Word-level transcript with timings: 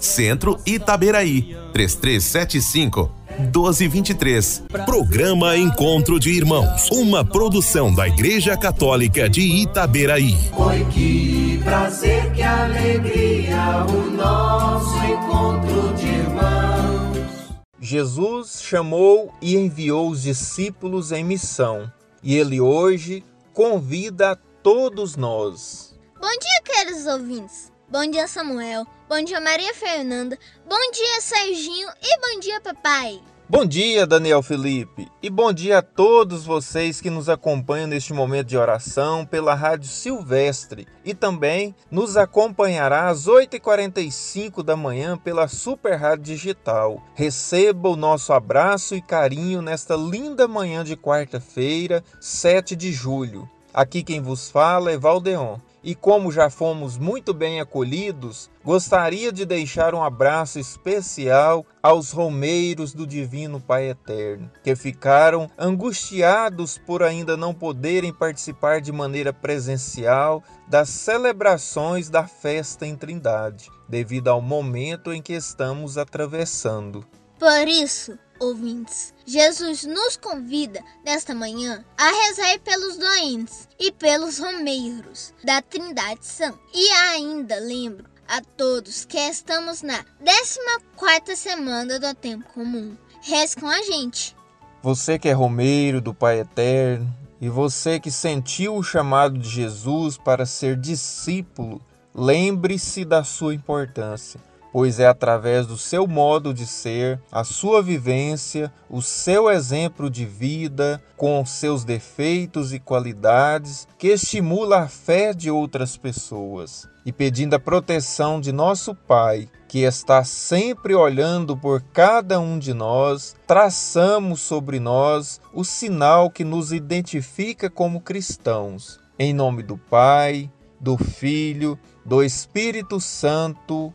Centro 0.00 0.58
Itaberaí, 0.66 1.54
3375 1.74 3.12
1223. 3.38 4.64
Programa 4.84 5.56
Encontro 5.56 6.18
de 6.18 6.30
Irmãos, 6.30 6.90
uma 6.90 7.24
produção 7.24 7.94
da 7.94 8.08
Igreja 8.08 8.56
Católica 8.56 9.28
de 9.28 9.42
Itaberaí. 9.42 10.36
Oi, 10.56 10.86
que 10.90 11.60
prazer, 11.62 12.32
que 12.32 12.42
alegria, 12.42 13.84
o 13.88 14.10
nosso 14.10 14.96
encontro 15.04 15.94
de 15.94 16.06
irmãos. 16.06 17.60
Jesus 17.80 18.62
chamou 18.62 19.32
e 19.40 19.56
enviou 19.56 20.10
os 20.10 20.22
discípulos 20.22 21.12
em 21.12 21.24
missão, 21.24 21.90
e 22.22 22.36
ele 22.36 22.60
hoje 22.60 23.24
convida 23.52 24.32
a 24.32 24.36
todos 24.62 25.16
nós. 25.16 25.94
Bom 26.20 26.28
dia, 26.28 26.62
queridos 26.64 27.06
ouvintes. 27.06 27.70
Bom 27.90 28.08
dia, 28.08 28.28
Samuel. 28.28 28.86
Bom 29.08 29.20
dia, 29.20 29.40
Maria 29.40 29.74
Fernanda. 29.74 30.38
Bom 30.64 30.90
dia, 30.92 31.20
Serginho. 31.20 31.88
E 32.00 32.20
bom 32.20 32.38
dia, 32.38 32.60
papai. 32.60 33.20
Bom 33.48 33.66
dia, 33.66 34.06
Daniel 34.06 34.44
Felipe. 34.44 35.08
E 35.20 35.28
bom 35.28 35.52
dia 35.52 35.78
a 35.78 35.82
todos 35.82 36.44
vocês 36.44 37.00
que 37.00 37.10
nos 37.10 37.28
acompanham 37.28 37.88
neste 37.88 38.12
momento 38.12 38.46
de 38.46 38.56
oração 38.56 39.26
pela 39.26 39.54
Rádio 39.54 39.88
Silvestre 39.88 40.86
e 41.04 41.14
também 41.14 41.74
nos 41.90 42.16
acompanhará 42.16 43.08
às 43.08 43.26
8h45 43.26 44.62
da 44.62 44.76
manhã 44.76 45.18
pela 45.18 45.48
Super 45.48 45.96
Rádio 45.96 46.26
Digital. 46.26 47.02
Receba 47.16 47.88
o 47.88 47.96
nosso 47.96 48.32
abraço 48.32 48.94
e 48.94 49.02
carinho 49.02 49.60
nesta 49.60 49.96
linda 49.96 50.46
manhã 50.46 50.84
de 50.84 50.96
quarta-feira, 50.96 52.04
7 52.20 52.76
de 52.76 52.92
julho. 52.92 53.50
Aqui 53.74 54.04
quem 54.04 54.20
vos 54.20 54.48
fala 54.48 54.92
é 54.92 54.96
Valdeon. 54.96 55.58
E 55.82 55.94
como 55.94 56.30
já 56.30 56.50
fomos 56.50 56.98
muito 56.98 57.32
bem 57.32 57.58
acolhidos, 57.58 58.50
gostaria 58.62 59.32
de 59.32 59.46
deixar 59.46 59.94
um 59.94 60.02
abraço 60.02 60.58
especial 60.58 61.64
aos 61.82 62.10
romeiros 62.10 62.92
do 62.92 63.06
Divino 63.06 63.58
Pai 63.58 63.88
Eterno, 63.88 64.50
que 64.62 64.76
ficaram 64.76 65.50
angustiados 65.58 66.76
por 66.76 67.02
ainda 67.02 67.34
não 67.34 67.54
poderem 67.54 68.12
participar 68.12 68.82
de 68.82 68.92
maneira 68.92 69.32
presencial 69.32 70.42
das 70.68 70.90
celebrações 70.90 72.10
da 72.10 72.26
festa 72.26 72.86
em 72.86 72.94
Trindade, 72.94 73.70
devido 73.88 74.28
ao 74.28 74.42
momento 74.42 75.12
em 75.12 75.22
que 75.22 75.32
estamos 75.32 75.96
atravessando. 75.96 77.04
Por 77.38 77.66
isso, 77.66 78.18
ouvintes, 78.40 79.14
Jesus 79.26 79.84
nos 79.84 80.16
convida 80.16 80.82
nesta 81.04 81.34
manhã 81.34 81.84
a 81.96 82.10
rezar 82.26 82.58
pelos 82.60 82.96
doentes 82.96 83.68
e 83.78 83.92
pelos 83.92 84.38
romeiros 84.38 85.34
da 85.44 85.62
Trindade 85.62 86.24
Santa. 86.26 86.58
E 86.74 86.90
ainda 86.90 87.56
lembro 87.60 88.06
a 88.26 88.40
todos 88.40 89.04
que 89.04 89.18
estamos 89.18 89.82
na 89.82 90.02
14 90.24 91.36
semana 91.36 92.00
do 92.00 92.14
tempo 92.14 92.46
comum. 92.54 92.96
Reze 93.22 93.54
com 93.54 93.68
a 93.68 93.82
gente. 93.82 94.34
Você 94.82 95.18
que 95.18 95.28
é 95.28 95.32
romeiro 95.32 96.00
do 96.00 96.14
Pai 96.14 96.40
Eterno 96.40 97.14
e 97.40 97.48
você 97.48 98.00
que 98.00 98.10
sentiu 98.10 98.74
o 98.74 98.82
chamado 98.82 99.38
de 99.38 99.48
Jesus 99.48 100.16
para 100.16 100.46
ser 100.46 100.76
discípulo, 100.76 101.80
lembre-se 102.14 103.04
da 103.04 103.22
sua 103.22 103.54
importância 103.54 104.40
pois 104.72 105.00
é 105.00 105.06
através 105.06 105.66
do 105.66 105.76
seu 105.76 106.06
modo 106.06 106.54
de 106.54 106.66
ser, 106.66 107.20
a 107.30 107.44
sua 107.44 107.82
vivência, 107.82 108.72
o 108.88 109.02
seu 109.02 109.50
exemplo 109.50 110.08
de 110.08 110.24
vida, 110.24 111.02
com 111.16 111.44
seus 111.44 111.84
defeitos 111.84 112.72
e 112.72 112.78
qualidades, 112.78 113.86
que 113.98 114.08
estimula 114.08 114.80
a 114.80 114.88
fé 114.88 115.32
de 115.34 115.50
outras 115.50 115.96
pessoas. 115.96 116.88
E 117.04 117.12
pedindo 117.12 117.54
a 117.54 117.60
proteção 117.60 118.40
de 118.40 118.52
nosso 118.52 118.94
Pai, 118.94 119.48
que 119.66 119.80
está 119.80 120.22
sempre 120.24 120.94
olhando 120.94 121.56
por 121.56 121.80
cada 121.80 122.38
um 122.38 122.58
de 122.58 122.74
nós, 122.74 123.34
traçamos 123.46 124.40
sobre 124.40 124.78
nós 124.78 125.40
o 125.52 125.64
sinal 125.64 126.30
que 126.30 126.44
nos 126.44 126.72
identifica 126.72 127.70
como 127.70 128.00
cristãos. 128.00 128.98
Em 129.18 129.32
nome 129.32 129.62
do 129.62 129.76
Pai, 129.76 130.50
do 130.80 130.96
Filho, 130.96 131.78
do 132.04 132.22
Espírito 132.22 132.98
Santo. 133.00 133.94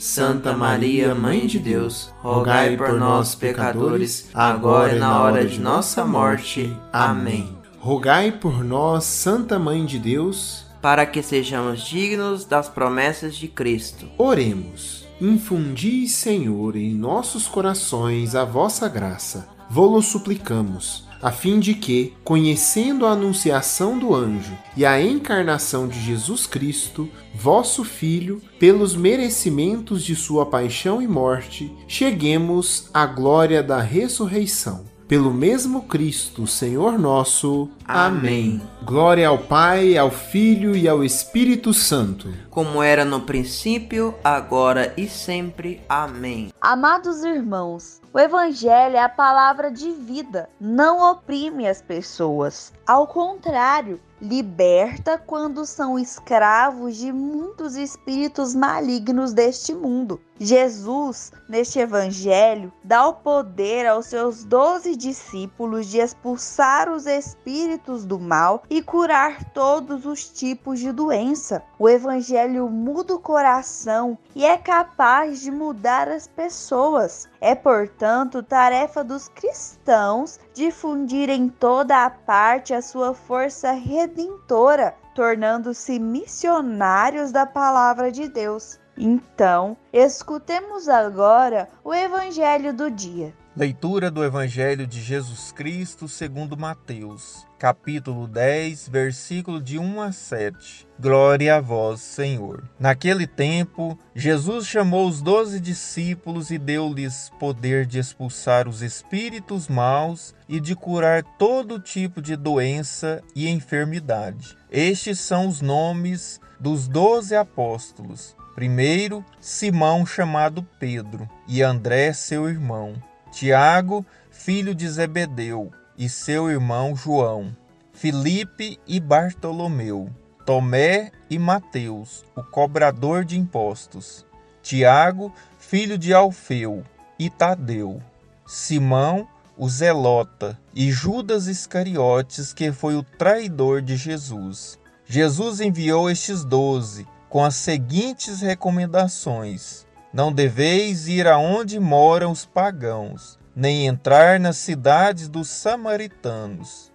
Santa 0.00 0.56
Maria, 0.56 1.14
Mãe 1.14 1.46
de 1.46 1.58
Deus, 1.58 2.10
rogai 2.22 2.74
por 2.74 2.94
nós, 2.94 3.34
pecadores, 3.34 4.30
agora 4.32 4.96
e 4.96 4.98
na 4.98 5.20
hora 5.20 5.44
de 5.44 5.60
nossa 5.60 6.06
morte. 6.06 6.74
Amém. 6.90 7.54
Rogai 7.78 8.32
por 8.32 8.64
nós, 8.64 9.04
Santa 9.04 9.58
Mãe 9.58 9.84
de 9.84 9.98
Deus, 9.98 10.64
para 10.80 11.04
que 11.04 11.22
sejamos 11.22 11.82
dignos 11.82 12.46
das 12.46 12.66
promessas 12.66 13.36
de 13.36 13.46
Cristo. 13.46 14.08
Oremos. 14.16 15.06
Infundi, 15.20 16.08
Senhor, 16.08 16.76
em 16.76 16.94
nossos 16.94 17.46
corações 17.46 18.34
a 18.34 18.42
vossa 18.42 18.88
graça. 18.88 19.48
Vô-lo 19.70 20.02
suplicamos 20.02 21.08
a 21.22 21.30
fim 21.30 21.60
de 21.60 21.74
que, 21.74 22.14
conhecendo 22.24 23.06
a 23.06 23.12
anunciação 23.12 23.98
do 23.98 24.14
anjo 24.14 24.56
e 24.76 24.84
a 24.84 25.00
encarnação 25.00 25.86
de 25.86 26.00
Jesus 26.00 26.46
Cristo, 26.46 27.08
vosso 27.34 27.84
Filho, 27.84 28.42
pelos 28.58 28.96
merecimentos 28.96 30.02
de 30.02 30.16
sua 30.16 30.46
paixão 30.46 31.00
e 31.00 31.06
morte, 31.06 31.70
cheguemos 31.86 32.88
à 32.92 33.06
glória 33.06 33.62
da 33.62 33.80
ressurreição 33.80 34.90
pelo 35.10 35.34
mesmo 35.34 35.82
Cristo, 35.82 36.46
Senhor 36.46 36.96
nosso. 36.96 37.68
Amém. 37.92 38.62
Glória 38.84 39.26
ao 39.26 39.36
Pai, 39.36 39.98
ao 39.98 40.12
Filho 40.12 40.76
e 40.76 40.88
ao 40.88 41.02
Espírito 41.02 41.74
Santo. 41.74 42.32
Como 42.48 42.80
era 42.80 43.04
no 43.04 43.22
princípio, 43.22 44.14
agora 44.22 44.94
e 44.96 45.08
sempre. 45.08 45.82
Amém. 45.88 46.52
Amados 46.60 47.24
irmãos, 47.24 48.00
o 48.12 48.18
Evangelho 48.18 48.96
é 48.96 49.02
a 49.02 49.08
palavra 49.08 49.72
de 49.72 49.90
vida, 49.90 50.48
não 50.60 51.10
oprime 51.10 51.66
as 51.66 51.82
pessoas. 51.82 52.72
Ao 52.86 53.08
contrário, 53.08 54.00
liberta 54.20 55.16
quando 55.16 55.64
são 55.64 55.98
escravos 55.98 56.96
de 56.96 57.12
muitos 57.12 57.76
espíritos 57.76 58.54
malignos 58.54 59.32
deste 59.32 59.72
mundo. 59.72 60.20
Jesus, 60.38 61.32
neste 61.48 61.78
evangelho, 61.78 62.72
dá 62.82 63.06
o 63.06 63.14
poder 63.14 63.86
aos 63.86 64.06
seus 64.06 64.44
doze 64.44 64.96
discípulos 64.96 65.86
de 65.86 65.98
expulsar 65.98 66.90
os 66.90 67.06
espíritos 67.06 67.79
espíritos 67.80 68.04
do 68.04 68.18
mal 68.18 68.62
e 68.68 68.82
curar 68.82 69.44
todos 69.52 70.04
os 70.04 70.28
tipos 70.28 70.78
de 70.78 70.92
doença. 70.92 71.62
O 71.78 71.88
Evangelho 71.88 72.68
muda 72.68 73.14
o 73.14 73.18
coração 73.18 74.18
e 74.34 74.44
é 74.44 74.56
capaz 74.56 75.40
de 75.40 75.50
mudar 75.50 76.08
as 76.08 76.26
pessoas. 76.26 77.28
É, 77.40 77.54
portanto, 77.54 78.42
tarefa 78.42 79.02
dos 79.02 79.28
cristãos 79.28 80.38
difundir 80.54 81.30
em 81.30 81.48
toda 81.48 82.04
a 82.04 82.10
parte 82.10 82.74
a 82.74 82.82
sua 82.82 83.14
força 83.14 83.72
redentora, 83.72 84.94
tornando-se 85.14 85.98
missionários 85.98 87.32
da 87.32 87.46
palavra 87.46 88.12
de 88.12 88.28
Deus. 88.28 88.78
Então, 88.96 89.76
escutemos 89.92 90.88
agora 90.88 91.68
o 91.82 91.94
Evangelho 91.94 92.74
do 92.74 92.90
dia. 92.90 93.34
Leitura 93.60 94.10
do 94.10 94.24
Evangelho 94.24 94.86
de 94.86 95.02
Jesus 95.02 95.52
Cristo 95.52 96.08
segundo 96.08 96.56
Mateus, 96.56 97.46
capítulo 97.58 98.26
10, 98.26 98.88
versículo 98.88 99.60
de 99.60 99.78
1 99.78 100.00
a 100.00 100.12
7. 100.12 100.88
Glória 100.98 101.56
a 101.56 101.60
vós, 101.60 102.00
Senhor. 102.00 102.64
Naquele 102.78 103.26
tempo, 103.26 103.98
Jesus 104.14 104.66
chamou 104.66 105.06
os 105.06 105.20
doze 105.20 105.60
discípulos 105.60 106.50
e 106.50 106.56
deu-lhes 106.56 107.30
poder 107.38 107.84
de 107.84 107.98
expulsar 107.98 108.66
os 108.66 108.80
espíritos 108.80 109.68
maus 109.68 110.34
e 110.48 110.58
de 110.58 110.74
curar 110.74 111.22
todo 111.22 111.78
tipo 111.78 112.22
de 112.22 112.36
doença 112.36 113.22
e 113.36 113.46
enfermidade. 113.46 114.56
Estes 114.70 115.20
são 115.20 115.46
os 115.46 115.60
nomes 115.60 116.40
dos 116.58 116.88
doze 116.88 117.36
apóstolos. 117.36 118.34
Primeiro, 118.54 119.22
Simão, 119.38 120.06
chamado 120.06 120.66
Pedro, 120.78 121.28
e 121.46 121.62
André, 121.62 122.14
seu 122.14 122.48
irmão. 122.48 123.09
Tiago, 123.30 124.04
filho 124.30 124.74
de 124.74 124.88
Zebedeu, 124.88 125.70
e 125.96 126.08
seu 126.08 126.50
irmão 126.50 126.96
João, 126.96 127.54
Filipe 127.92 128.78
e 128.86 128.98
Bartolomeu, 128.98 130.10
Tomé 130.46 131.12
e 131.28 131.38
Mateus, 131.38 132.24
o 132.34 132.42
cobrador 132.42 133.24
de 133.24 133.38
impostos, 133.38 134.24
Tiago, 134.62 135.32
filho 135.58 135.98
de 135.98 136.12
Alfeu, 136.14 136.82
e 137.18 137.28
Tadeu, 137.28 138.02
Simão, 138.46 139.28
o 139.56 139.68
Zelota, 139.68 140.58
e 140.74 140.90
Judas 140.90 141.46
Iscariotes, 141.46 142.54
que 142.54 142.72
foi 142.72 142.96
o 142.96 143.02
traidor 143.02 143.82
de 143.82 143.96
Jesus. 143.96 144.78
Jesus 145.04 145.60
enviou 145.60 146.08
estes 146.10 146.44
doze 146.44 147.06
com 147.28 147.44
as 147.44 147.56
seguintes 147.56 148.40
recomendações: 148.40 149.86
não 150.12 150.32
deveis 150.32 151.06
ir 151.06 151.26
aonde 151.26 151.78
moram 151.78 152.32
os 152.32 152.44
pagãos, 152.44 153.38
nem 153.54 153.86
entrar 153.86 154.40
nas 154.40 154.56
cidades 154.56 155.28
dos 155.28 155.48
samaritanos. 155.48 156.90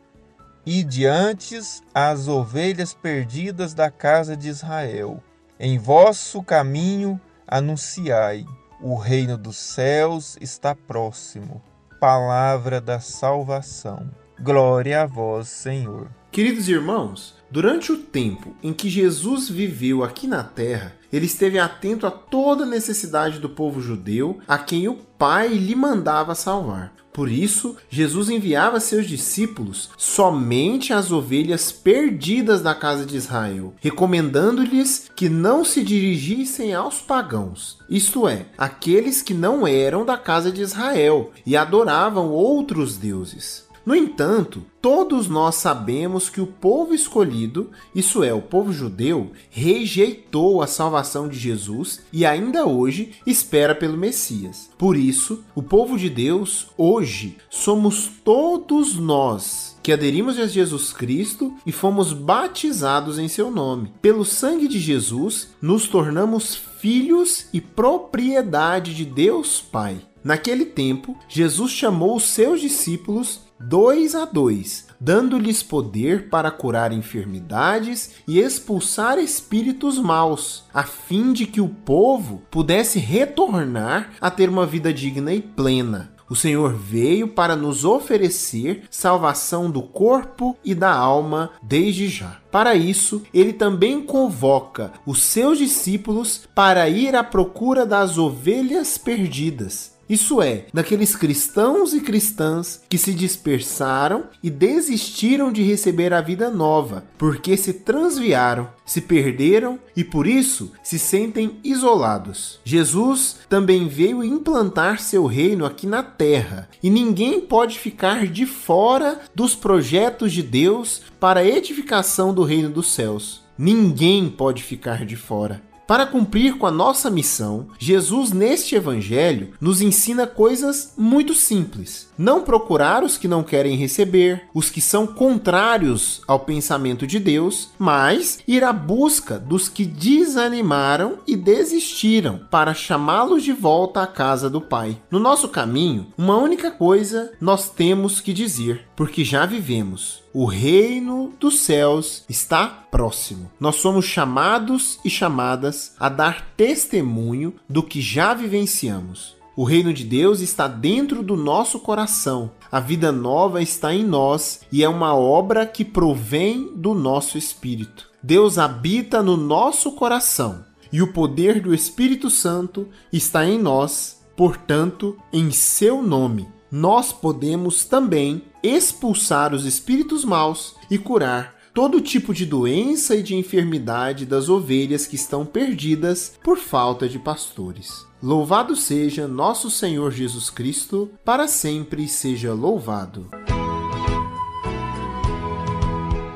E 0.65 0.83
diante 0.83 1.59
as 1.93 2.27
ovelhas 2.27 2.93
perdidas 2.93 3.73
da 3.73 3.91
casa 3.91 4.35
de 4.35 4.49
Israel. 4.49 5.23
Em 5.59 5.77
vosso 5.77 6.41
caminho 6.41 7.21
anunciai: 7.47 8.45
o 8.81 8.95
reino 8.95 9.37
dos 9.37 9.57
céus 9.57 10.37
está 10.41 10.75
próximo. 10.75 11.61
Palavra 11.99 12.81
da 12.81 12.99
salvação. 12.99 14.09
Glória 14.39 15.03
a 15.03 15.05
vós, 15.05 15.47
Senhor. 15.47 16.09
Queridos 16.29 16.67
irmãos, 16.67 17.35
durante 17.49 17.93
o 17.93 17.97
tempo 17.97 18.53
em 18.61 18.73
que 18.73 18.89
Jesus 18.89 19.47
viveu 19.47 20.03
aqui 20.03 20.27
na 20.27 20.43
terra, 20.43 20.93
ele 21.15 21.25
esteve 21.25 21.57
atento 21.57 22.05
a 22.05 22.11
toda 22.11 22.65
necessidade 22.65 23.39
do 23.39 23.49
povo 23.49 23.79
judeu, 23.81 24.39
a 24.47 24.57
quem 24.57 24.87
o 24.87 24.95
Pai 25.17 25.47
lhe 25.47 25.75
mandava 25.75 26.35
salvar. 26.35 26.93
Por 27.13 27.31
isso, 27.31 27.77
Jesus 27.89 28.29
enviava 28.29 28.81
seus 28.81 29.07
discípulos 29.07 29.89
somente 29.97 30.91
às 30.91 31.13
ovelhas 31.13 31.71
perdidas 31.71 32.61
da 32.61 32.75
casa 32.75 33.05
de 33.05 33.15
Israel, 33.15 33.73
recomendando-lhes 33.79 35.09
que 35.15 35.29
não 35.29 35.63
se 35.63 35.81
dirigissem 35.81 36.73
aos 36.73 36.99
pagãos, 36.99 37.77
isto 37.89 38.27
é, 38.27 38.47
aqueles 38.57 39.21
que 39.21 39.33
não 39.33 39.65
eram 39.65 40.03
da 40.03 40.17
casa 40.17 40.51
de 40.51 40.61
Israel 40.61 41.31
e 41.45 41.55
adoravam 41.55 42.29
outros 42.31 42.97
deuses. 42.97 43.64
No 43.85 43.95
entanto, 43.95 44.63
todos 44.81 45.27
nós 45.27 45.55
sabemos 45.55 46.27
que 46.27 46.41
o 46.41 46.47
povo 46.47 46.95
escolhido, 46.95 47.69
isso 47.93 48.23
é, 48.23 48.33
o 48.33 48.41
povo 48.41 48.73
judeu, 48.73 49.31
rejeitou 49.51 50.59
a 50.59 50.67
salvação 50.67 51.27
de 51.27 51.37
Jesus 51.37 52.01
e 52.11 52.25
ainda 52.25 52.65
hoje 52.65 53.11
espera 53.27 53.75
pelo 53.75 53.95
Messias. 53.95 54.71
Por 54.75 54.97
isso, 54.97 55.43
o 55.53 55.61
povo 55.61 55.99
de 55.99 56.09
Deus, 56.09 56.67
hoje, 56.75 57.37
somos 57.47 58.09
todos 58.23 58.95
nós 58.95 59.77
que 59.83 59.93
aderimos 59.93 60.39
a 60.39 60.47
Jesus 60.47 60.91
Cristo 60.91 61.53
e 61.63 61.71
fomos 61.71 62.11
batizados 62.11 63.19
em 63.19 63.27
seu 63.27 63.51
nome. 63.51 63.93
Pelo 64.01 64.25
sangue 64.25 64.67
de 64.67 64.79
Jesus, 64.79 65.49
nos 65.61 65.87
tornamos 65.87 66.55
filhos 66.55 67.45
e 67.53 67.61
propriedade 67.61 68.95
de 68.95 69.05
Deus 69.05 69.61
Pai. 69.61 70.01
Naquele 70.23 70.65
tempo, 70.65 71.15
Jesus 71.29 71.71
chamou 71.71 72.15
os 72.15 72.23
seus 72.23 72.59
discípulos 72.59 73.41
dois 73.59 74.15
a 74.15 74.25
dois, 74.25 74.87
dando-lhes 74.99 75.63
poder 75.63 76.29
para 76.29 76.51
curar 76.51 76.91
enfermidades 76.91 78.11
e 78.27 78.39
expulsar 78.39 79.17
espíritos 79.17 79.97
maus, 79.97 80.65
a 80.73 80.83
fim 80.83 81.33
de 81.33 81.45
que 81.45 81.61
o 81.61 81.69
povo 81.69 82.41
pudesse 82.51 82.99
retornar 82.99 84.11
a 84.19 84.29
ter 84.29 84.49
uma 84.49 84.65
vida 84.65 84.93
digna 84.93 85.33
e 85.33 85.41
plena. 85.41 86.15
O 86.27 86.35
Senhor 86.35 86.73
veio 86.73 87.27
para 87.27 87.55
nos 87.55 87.85
oferecer 87.85 88.83
salvação 88.89 89.69
do 89.69 89.83
corpo 89.83 90.57
e 90.65 90.73
da 90.73 90.91
alma 90.91 91.51
desde 91.61 92.07
já. 92.07 92.37
Para 92.51 92.73
isso, 92.73 93.21
ele 93.31 93.53
também 93.53 94.01
convoca 94.01 94.91
os 95.05 95.21
seus 95.21 95.59
discípulos 95.59 96.41
para 96.55 96.89
ir 96.89 97.15
à 97.15 97.23
procura 97.23 97.85
das 97.85 98.17
ovelhas 98.17 98.97
perdidas. 98.97 99.94
Isso 100.07 100.41
é, 100.41 100.65
daqueles 100.71 101.15
cristãos 101.15 101.93
e 101.93 101.99
cristãs 101.99 102.81
que 102.87 102.97
se 102.97 103.11
dispersaram 103.11 104.25
e 104.43 104.51
desistiram 104.51 105.51
de 105.51 105.63
receber 105.63 106.13
a 106.13 106.21
vida 106.21 106.51
nova, 106.51 107.03
porque 107.17 107.57
se 107.57 107.73
transviaram, 107.73 108.69
se 108.85 109.01
perderam 109.01 109.79
e 109.95 110.03
por 110.03 110.27
isso 110.27 110.71
se 110.83 110.99
sentem 110.99 111.59
isolados. 111.63 112.59
Jesus 112.63 113.37
também 113.49 113.87
veio 113.87 114.23
implantar 114.23 114.99
seu 114.99 115.25
reino 115.25 115.65
aqui 115.65 115.87
na 115.87 116.03
terra, 116.03 116.69
e 116.83 116.89
ninguém 116.89 117.41
pode 117.41 117.79
ficar 117.79 118.27
de 118.27 118.45
fora 118.45 119.21
dos 119.33 119.55
projetos 119.55 120.31
de 120.31 120.43
Deus 120.43 121.01
para 121.19 121.39
a 121.39 121.47
edificação 121.47 122.31
do 122.31 122.43
reino 122.43 122.69
dos 122.69 122.91
céus. 122.91 123.43
Ninguém 123.57 124.29
pode 124.29 124.61
ficar 124.61 125.05
de 125.05 125.15
fora. 125.15 125.61
Para 125.87 126.07
cumprir 126.07 126.57
com 126.57 126.65
a 126.65 126.71
nossa 126.71 127.11
missão, 127.11 127.67
Jesus, 127.77 128.31
neste 128.31 128.75
Evangelho, 128.75 129.53
nos 129.61 129.81
ensina 129.81 130.25
coisas 130.25 130.93
muito 130.97 131.35
simples. 131.35 132.09
Não 132.17 132.41
procurar 132.41 133.03
os 133.03 133.17
que 133.19 133.27
não 133.27 133.43
querem 133.43 133.77
receber, 133.77 134.45
os 134.51 134.69
que 134.69 134.81
são 134.81 135.05
contrários 135.05 136.21
ao 136.27 136.39
pensamento 136.39 137.05
de 137.05 137.19
Deus, 137.19 137.69
mas 137.77 138.39
ir 138.47 138.63
à 138.63 138.73
busca 138.73 139.37
dos 139.37 139.69
que 139.69 139.85
desanimaram 139.85 141.19
e 141.27 141.35
desistiram, 141.35 142.39
para 142.49 142.73
chamá-los 142.73 143.43
de 143.43 143.53
volta 143.53 144.01
à 144.01 144.07
casa 144.07 144.49
do 144.49 144.59
Pai. 144.59 144.97
No 145.11 145.19
nosso 145.19 145.49
caminho, 145.49 146.07
uma 146.17 146.35
única 146.35 146.71
coisa 146.71 147.31
nós 147.39 147.69
temos 147.69 148.19
que 148.19 148.33
dizer, 148.33 148.87
porque 148.95 149.23
já 149.23 149.45
vivemos 149.45 150.24
o 150.37 150.43
reino 150.43 151.31
dos 151.39 151.59
céus 151.59 152.25
está 152.27 152.67
próximo. 152.67 153.49
Nós 153.57 153.77
somos 153.77 154.03
chamados 154.03 154.99
e 155.05 155.09
chamadas 155.09 155.95
a 155.97 156.09
dar 156.09 156.49
testemunho 156.57 157.53
do 157.69 157.81
que 157.81 158.01
já 158.01 158.33
vivenciamos. 158.33 159.37
O 159.55 159.63
reino 159.63 159.93
de 159.93 160.03
Deus 160.03 160.41
está 160.41 160.67
dentro 160.67 161.23
do 161.23 161.37
nosso 161.37 161.79
coração. 161.79 162.51
A 162.69 162.81
vida 162.81 163.13
nova 163.13 163.61
está 163.61 163.93
em 163.93 164.03
nós 164.03 164.59
e 164.69 164.83
é 164.83 164.89
uma 164.89 165.15
obra 165.15 165.65
que 165.65 165.85
provém 165.85 166.69
do 166.75 166.93
nosso 166.93 167.37
espírito. 167.37 168.11
Deus 168.21 168.57
habita 168.57 169.23
no 169.23 169.37
nosso 169.37 169.93
coração 169.93 170.65
e 170.91 171.01
o 171.01 171.13
poder 171.13 171.61
do 171.61 171.73
Espírito 171.73 172.29
Santo 172.29 172.89
está 173.09 173.45
em 173.45 173.57
nós, 173.57 174.21
portanto, 174.35 175.17
em 175.31 175.49
seu 175.49 176.01
nome 176.01 176.45
nós 176.75 177.13
podemos 177.13 177.85
também 177.85 178.41
expulsar 178.65 179.53
os 179.53 179.65
espíritos 179.65 180.25
maus 180.25 180.75
e 180.89 180.97
curar 180.97 181.55
todo 181.73 181.99
tipo 181.99 182.33
de 182.33 182.45
doença 182.45 183.15
e 183.15 183.21
de 183.21 183.35
enfermidade 183.35 184.25
das 184.25 184.47
ovelhas 184.47 185.05
que 185.05 185.15
estão 185.15 185.45
perdidas 185.45 186.33
por 186.41 186.57
falta 186.57 187.07
de 187.07 187.19
pastores. 187.19 188.05
Louvado 188.23 188.75
seja 188.77 189.27
nosso 189.27 189.69
Senhor 189.69 190.09
Jesus 190.11 190.49
Cristo, 190.49 191.11
para 191.25 191.49
sempre 191.49 192.07
seja 192.07 192.53
louvado. 192.53 193.27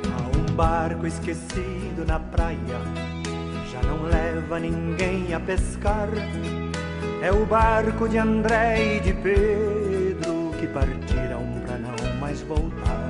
Há 0.05 0.37
um 0.37 0.55
barco 0.55 1.07
esquecido 1.07 2.05
na 2.05 2.19
praia, 2.19 2.81
já 3.71 3.81
não 3.83 4.03
leva 4.03 4.59
ninguém 4.59 5.33
a 5.33 5.39
pescar. 5.39 6.09
É 7.21 7.31
o 7.31 7.45
barco 7.45 8.09
de 8.09 8.17
André 8.17 8.97
e 8.97 8.99
de 8.99 9.13
Pedro 9.13 10.51
que 10.59 10.67
partiram 10.67 11.38
mais 12.29 12.41
voltar. 12.41 13.09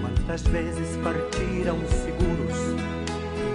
Quantas 0.00 0.42
vezes 0.42 0.96
partiram 1.02 1.76
seguros, 1.88 2.56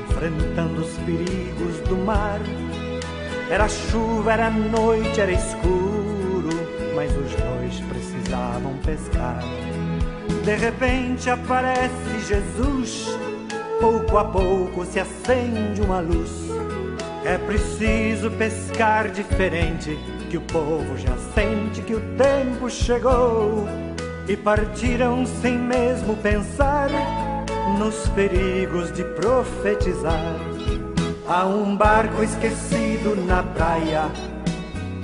enfrentando 0.10 0.82
os 0.82 0.98
perigos 1.06 1.80
do 1.88 1.96
mar. 1.96 2.42
Era 3.50 3.70
chuva, 3.70 4.34
era 4.34 4.50
noite, 4.50 5.22
era 5.22 5.32
escuro, 5.32 6.50
mas 6.94 7.10
os 7.12 7.34
dois 7.36 7.80
precisavam 7.88 8.74
pescar. 8.84 9.40
De 10.44 10.56
repente 10.56 11.30
aparece 11.30 12.20
Jesus, 12.28 13.18
pouco 13.80 14.18
a 14.18 14.26
pouco 14.26 14.86
se 14.86 15.00
acende 15.00 15.82
uma 15.82 16.02
luz. 16.02 16.50
É 17.24 17.38
preciso 17.38 18.30
pescar 18.32 19.10
diferente, 19.10 19.98
que 20.30 20.38
o 20.38 20.42
povo 20.42 20.98
já 20.98 21.16
sente 21.34 21.82
que 21.82 21.96
o 21.96 22.02
tempo 22.18 22.70
chegou. 22.70 23.89
E 24.30 24.38
partiram 24.38 25.26
sem 25.26 25.58
mesmo 25.58 26.16
pensar 26.18 26.90
nos 27.78 28.08
perigos 28.10 28.94
de 28.94 29.04
profetizar. 29.04 30.36
Há 31.28 31.46
um 31.46 31.76
barco 31.76 32.24
esquecido 32.24 33.16
na 33.26 33.44
praia, 33.44 34.04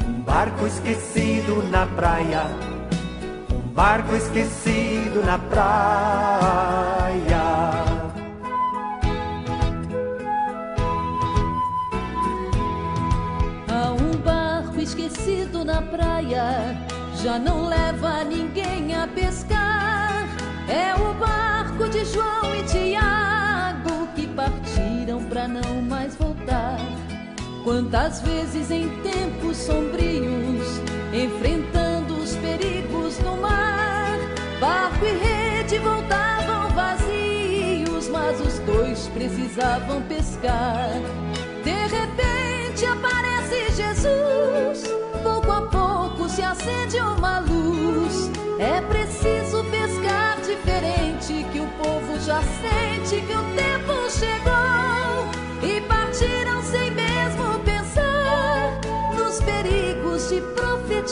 um 0.07 0.21
barco 0.21 0.65
esquecido 0.65 1.61
na 1.69 1.85
praia 1.87 2.75
barco 3.75 4.15
esquecido 4.15 5.21
na 5.21 5.37
praia. 5.37 7.41
Há 13.67 13.91
um 13.91 14.17
barco 14.23 14.79
esquecido 14.79 15.65
na 15.65 15.81
praia, 15.81 16.77
já 17.25 17.39
não 17.39 17.67
leva 17.67 18.23
ninguém 18.23 18.93
a 18.93 19.07
pescar. 19.07 20.27
É 20.69 20.93
o 20.93 21.11
barco 21.15 21.89
de 21.89 22.05
João 22.05 22.53
e 22.55 22.61
Tiago 22.65 24.07
que 24.15 24.27
partiram 24.27 25.23
para 25.23 25.47
não 25.47 25.81
mais 25.81 26.15
voltar. 26.17 26.77
Quantas 27.63 28.21
vezes 28.21 28.69
em 28.69 28.89
tempos 29.01 29.57
sombrios 29.57 30.79
enfrentando 31.11 32.15
os 32.15 32.35
perigos 32.35 33.17
no 33.21 33.37
mar. 33.37 34.19
Barco 34.59 35.03
e 35.03 35.17
rede 35.17 35.79
voltavam 35.79 36.69
vazios, 36.75 38.07
mas 38.07 38.39
os 38.39 38.59
dois 38.59 39.07
precisavam 39.07 39.99
pescar. 40.03 40.91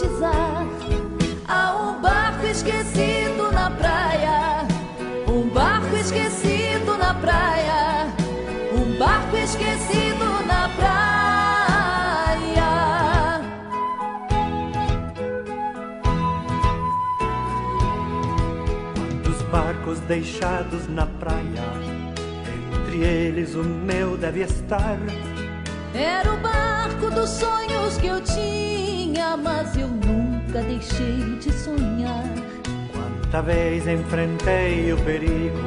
Profetizar. 0.04 0.68
Há 1.48 1.76
um 1.76 2.02
barco 2.02 2.46
esquecido 2.46 3.52
na 3.52 3.70
praia, 3.72 4.68
um 5.28 5.48
barco 5.50 5.96
esquecido 5.96 6.98
na 6.98 7.14
praia, 7.14 8.08
um 8.74 8.98
barco 8.98 9.38
esquecido 9.38 10.26
na 10.48 10.70
praia. 10.70 11.04
Quantos 18.96 19.42
barcos 19.44 20.00
deixados 20.02 20.88
na 20.88 21.06
praia, 21.06 21.64
entre 22.78 23.04
eles 23.04 23.56
o 23.56 23.64
meu 23.64 24.18
deve 24.18 24.42
estar. 24.42 24.98
Era 25.94 26.34
o 26.34 26.38
barco 26.38 27.12
dos 27.12 27.30
sonhos 27.30 27.98
que 27.98 28.08
eu 28.08 28.20
tinha, 28.22 28.83
mas 29.38 29.76
eu 29.78 29.88
nunca 29.88 30.62
deixei 30.62 31.38
de 31.40 31.52
sonhar. 31.52 32.24
Quanta 32.92 33.42
vez 33.42 33.88
enfrentei 33.88 34.94
o 34.94 34.98
perigo 34.98 35.58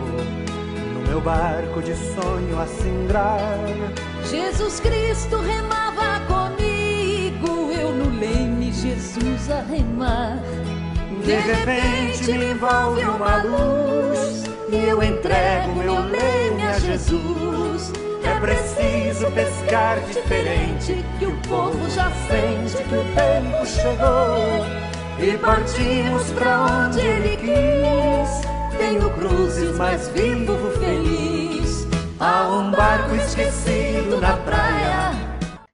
no 0.95 1.09
meu 1.09 1.21
barco 1.21 1.83
de 1.83 1.95
sonho 1.95 2.61
a 2.61 2.67
cindrar. 2.67 3.59
Jesus 4.25 4.81
Cristo 4.81 5.37
remava 5.39 6.21
comigo, 6.27 7.73
eu 7.73 7.93
no 7.93 8.19
leme, 8.19 8.73
Jesus 8.73 9.51
a 9.51 9.63
remar. 9.63 10.39
De 11.25 11.35
repente 11.35 12.33
me 12.33 12.53
envolve 12.53 13.03
uma 13.03 13.43
luz 13.43 14.45
e 14.71 14.77
eu 14.77 15.03
entrego 15.03 15.75
meu 15.75 16.01
leme 16.01 16.63
a 16.63 16.79
Jesus. 16.79 17.93
É 18.25 18.41
preciso 18.41 19.31
pescar 19.33 20.01
diferente, 20.01 21.05
que 21.19 21.27
o 21.27 21.36
povo 21.49 21.89
já 21.91 22.11
sente 22.29 22.83
que 22.85 22.95
o 22.95 23.05
tempo 23.15 23.67
chegou. 23.67 24.65
E 25.19 25.39
partimos 25.39 26.31
pra 26.33 26.63
onde 26.65 27.01
ele 27.01 27.37
quis. 27.37 28.79
Tenho 28.79 29.11
cruzes, 29.15 29.77
mas 29.79 30.09
vivo 30.09 30.71
feliz. 30.79 31.87
Há 32.21 32.49
um 32.49 32.71
barco 32.71 33.15
esquecido 33.17 34.21
na 34.21 34.37
praia. 34.39 35.13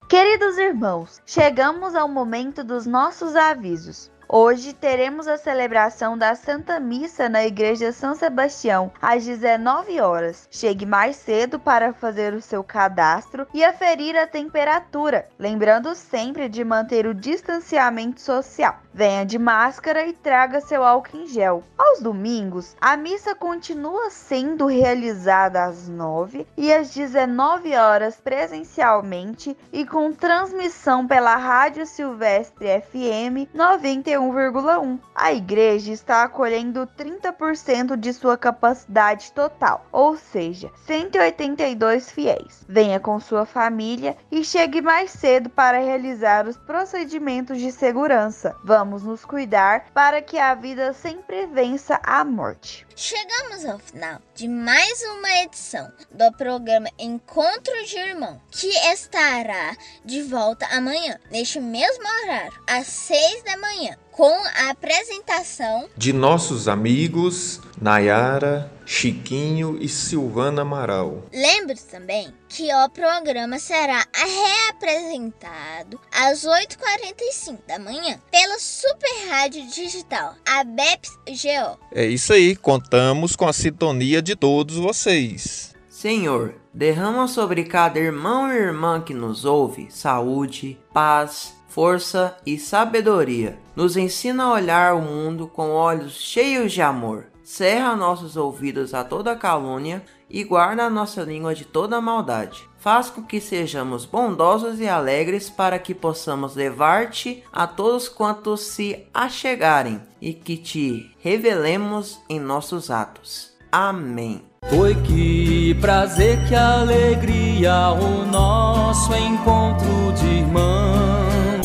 Queridos 0.09 0.59
irmãos, 0.59 1.23
chegamos 1.25 1.95
ao 1.95 2.09
momento 2.09 2.63
dos 2.63 2.87
nossos 2.87 3.35
avisos. 3.35 4.11
Hoje 4.35 4.73
teremos 4.73 5.29
a 5.29 5.37
celebração 5.37 6.17
da 6.17 6.35
Santa 6.35 6.81
Missa 6.81 7.29
na 7.29 7.45
Igreja 7.45 7.93
São 7.93 8.15
Sebastião 8.15 8.91
às 8.99 9.27
19 9.27 10.01
horas. 10.01 10.49
Chegue 10.51 10.87
mais 10.87 11.17
cedo 11.17 11.61
para 11.61 11.93
fazer 11.93 12.33
o 12.33 12.41
seu 12.41 12.65
cadastro 12.65 13.47
e 13.53 13.63
aferir 13.63 14.17
a 14.17 14.27
temperatura, 14.27 15.29
lembrando 15.39 15.95
sempre 15.95 16.49
de 16.49 16.65
manter 16.65 17.07
o 17.07 17.13
distanciamento 17.13 18.23
social. 18.23 18.79
Venha 18.95 19.25
de 19.25 19.39
máscara 19.39 20.07
e 20.07 20.13
traga 20.13 20.61
seu 20.61 20.85
álcool 20.85 21.17
em 21.17 21.27
gel. 21.27 21.65
Aos 21.79 22.01
domingos, 22.01 22.77
a 22.79 22.95
missa 22.95 23.35
continua 23.35 24.11
sendo 24.11 24.67
realizada 24.67 25.65
às 25.65 25.89
9 25.89 26.47
e 26.59 26.71
às 26.71 26.93
19 26.93 27.75
horas 27.75 28.17
presencialmente 28.17 29.57
e 29.73 29.87
com 29.87 30.13
transmissão 30.13 31.07
pela 31.07 31.37
Rádio 31.37 31.87
Silvestre 31.87 32.83
FM 32.83 33.49
91,1. 33.55 34.99
A 35.15 35.33
igreja 35.33 35.91
está 35.91 36.25
acolhendo 36.25 36.87
30% 36.87 37.97
de 37.97 38.13
sua 38.13 38.37
capacidade 38.37 39.33
total, 39.33 39.87
ou 39.91 40.19
seja, 40.19 40.71
182 40.85 42.11
fiéis. 42.11 42.63
Venha 42.69 43.01
com 43.01 43.19
sua 43.19 43.47
família 43.47 44.17
e 44.31 44.45
chegue 44.45 44.83
mais 44.83 45.11
cedo 45.13 45.49
para 45.49 45.79
realizar 45.79 46.47
os 46.47 46.59
procedimentos 46.59 47.59
de 47.59 47.73
segurança. 47.73 48.55
Vamos 48.63 48.82
nos 48.85 49.25
cuidar 49.25 49.91
para 49.95 50.21
que 50.21 50.39
a 50.39 50.55
vida 50.55 50.93
sempre 50.93 51.47
vença 51.47 52.01
a 52.03 52.25
morte. 52.25 52.87
Chegamos 52.95 53.65
ao 53.65 53.79
final 53.79 54.21
de 54.35 54.47
mais 54.49 55.03
uma 55.03 55.43
edição 55.43 55.91
do 56.11 56.33
programa 56.33 56.89
Encontro 56.99 57.85
de 57.87 57.97
Irmão, 57.97 58.41
que 58.51 58.69
estará 58.93 59.77
de 60.05 60.23
volta 60.23 60.67
amanhã, 60.67 61.19
neste 61.31 61.61
mesmo 61.61 62.05
horário, 62.05 62.53
às 62.67 62.87
seis 62.87 63.43
da 63.45 63.57
manhã, 63.57 63.97
com 64.13 64.31
a 64.31 64.71
apresentação 64.71 65.89
de 65.97 66.13
nossos 66.13 66.69
amigos 66.69 67.61
Nayara, 67.81 68.71
Chiquinho 68.85 69.79
e 69.81 69.89
Silvana 69.89 70.63
Amaral. 70.63 71.25
Lembre-se 71.33 71.87
também 71.89 72.33
que 72.49 72.73
o 72.73 72.91
programa 72.91 73.59
será 73.59 74.07
reapresentado 74.15 75.99
às 76.13 76.45
8h45 76.45 77.59
da 77.67 77.79
manhã 77.79 78.21
pela 78.31 78.59
Super 78.59 79.29
Rádio 79.31 79.67
Digital, 79.67 80.35
a 80.47 80.63
BEPS 80.63 81.19
GO. 81.27 81.79
É 81.91 82.05
isso 82.05 82.35
aí, 82.35 82.55
contamos 82.55 83.35
com 83.35 83.49
a 83.49 83.53
sintonia 83.53 84.21
de 84.21 84.37
todos 84.37 84.77
vocês. 84.77 85.75
Senhor, 85.89 86.55
derrama 86.75 87.27
sobre 87.29 87.65
cada 87.65 87.99
irmão 87.99 88.53
e 88.53 88.57
irmã 88.57 89.01
que 89.01 89.15
nos 89.15 89.45
ouve 89.45 89.89
saúde, 89.91 90.79
paz, 90.93 91.55
força 91.69 92.37
e 92.45 92.59
sabedoria. 92.59 93.59
Nos 93.75 93.97
ensina 93.97 94.45
a 94.45 94.53
olhar 94.53 94.95
o 94.95 95.03
mundo 95.03 95.47
com 95.47 95.71
olhos 95.71 96.15
cheios 96.15 96.73
de 96.73 96.83
amor. 96.83 97.27
Cerra 97.43 97.97
nossos 97.97 98.37
ouvidos 98.37 98.95
a 98.95 99.03
toda 99.03 99.35
calúnia 99.35 100.03
e 100.31 100.45
guarda 100.45 100.85
a 100.85 100.91
nossa 100.91 101.23
língua 101.23 101.55
de 101.55 101.65
toda 101.65 102.01
maldade. 102.01 102.69
Faz 102.79 103.11
com 103.11 103.23
que 103.23 103.41
sejamos 103.41 104.05
bondosos 104.05 104.81
e 104.81 104.89
alegres 104.89 105.49
para 105.49 105.79
que 105.79 105.95
possamos 105.95 106.55
levar-te 106.55 107.45
a 107.53 107.67
todos 107.67 108.09
quantos 108.09 108.61
se 108.61 109.07
achegarem 109.13 110.01
e 110.21 110.33
que 110.33 110.57
te 110.57 111.15
revelemos 111.19 112.21
em 112.29 112.41
nossos 112.41 112.91
atos. 112.91 113.53
Amém. 113.71 114.43
Foi 114.69 114.95
que 115.03 115.75
prazer, 115.81 116.47
que 116.49 116.55
alegria 116.55 117.91
o 117.91 118.25
nosso 118.27 119.15
encontro 119.15 120.13
de 120.13 120.27
irmãos. 120.27 120.82